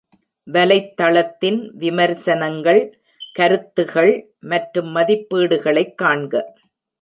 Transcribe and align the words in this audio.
வலைத்தளத்தின் 0.47 1.59
விமர்சனங்கள், 1.73 2.81
கருத்துகள் 3.35 4.13
மற்றும் 4.39 4.95
மதிப்பீடுகளைக் 4.95 5.95
காண்க. 6.01 6.33